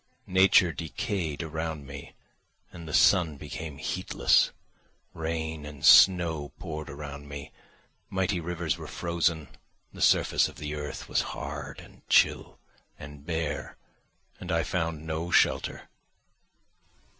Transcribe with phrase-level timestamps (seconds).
[0.25, 2.15] Nature decayed around me,
[2.71, 4.49] and the sun became heatless;
[5.13, 7.51] rain and snow poured around me;
[8.09, 9.47] mighty rivers were frozen;
[9.93, 12.57] the surface of the earth was hard and chill,
[12.97, 13.77] and bare,
[14.39, 15.87] and I found no shelter.